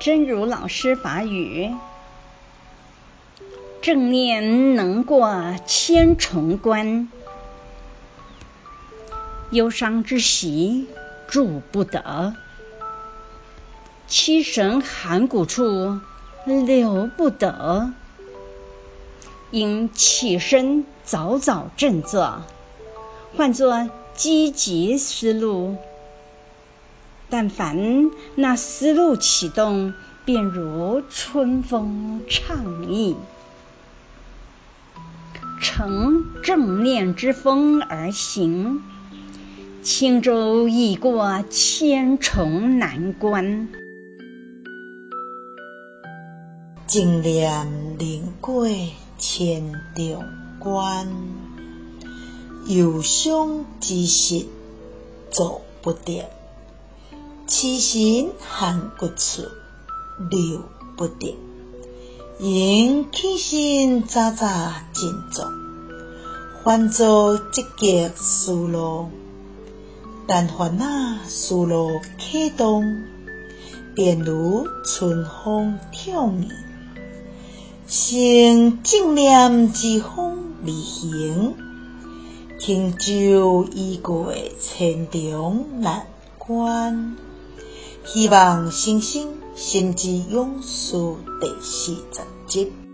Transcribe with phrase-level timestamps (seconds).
[0.00, 1.74] 真如老师法语：
[3.82, 7.08] 正念能过千重关，
[9.50, 10.86] 忧伤之习
[11.26, 12.34] 住不得，
[14.06, 16.00] 七神寒谷处
[16.46, 17.92] 留不得。
[19.50, 22.42] 应起身早早振作，
[23.36, 25.76] 换作积极思路。
[27.30, 29.92] 但凡那思路启动，
[30.24, 33.16] 便如春风畅意，
[35.60, 38.82] 乘正念之风而行，
[39.82, 43.68] 轻舟已过千重难关。
[46.86, 48.66] 正念能过
[49.18, 50.24] 千重
[50.58, 51.06] 关，
[52.66, 54.48] 忧伤之习
[55.30, 56.24] 住不得。
[57.50, 59.40] 七神函谷处
[60.28, 60.60] 留
[60.98, 61.34] 不得，
[62.38, 64.46] 应起身早早
[64.92, 65.50] 振作，
[66.62, 69.08] 换作积极思路。
[70.26, 72.84] 但凡那思路启动，
[73.94, 76.50] 便如春风畅意，
[77.88, 81.54] 乘正念之风而行，
[82.58, 86.06] 轻舟已过千重难
[86.36, 87.16] 关。
[88.10, 90.96] 希望星星心之勇士
[91.42, 92.87] 第四十集。